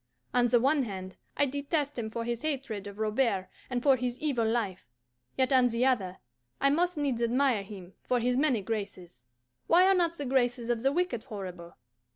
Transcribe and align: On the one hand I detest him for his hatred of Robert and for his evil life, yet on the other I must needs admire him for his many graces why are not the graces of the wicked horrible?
On 0.33 0.47
the 0.47 0.59
one 0.59 0.81
hand 0.81 1.17
I 1.37 1.45
detest 1.45 1.95
him 1.99 2.09
for 2.09 2.23
his 2.25 2.41
hatred 2.41 2.87
of 2.87 2.97
Robert 2.97 3.49
and 3.69 3.83
for 3.83 3.95
his 3.97 4.17
evil 4.17 4.47
life, 4.49 4.87
yet 5.37 5.53
on 5.53 5.67
the 5.67 5.85
other 5.85 6.17
I 6.59 6.71
must 6.71 6.97
needs 6.97 7.21
admire 7.21 7.61
him 7.61 7.93
for 8.01 8.19
his 8.19 8.35
many 8.35 8.63
graces 8.63 9.23
why 9.67 9.85
are 9.85 9.93
not 9.93 10.13
the 10.17 10.25
graces 10.25 10.71
of 10.71 10.81
the 10.81 10.91
wicked 10.91 11.25
horrible? 11.25 11.75